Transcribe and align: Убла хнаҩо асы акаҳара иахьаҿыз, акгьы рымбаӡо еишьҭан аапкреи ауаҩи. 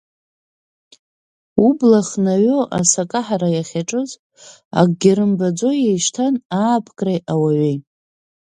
Убла 1.65 2.01
хнаҩо 2.09 2.59
асы 2.79 2.97
акаҳара 3.03 3.49
иахьаҿыз, 3.51 4.11
акгьы 4.79 5.11
рымбаӡо 5.17 5.69
еишьҭан 5.87 6.33
аапкреи 6.61 7.19
ауаҩи. 7.33 7.77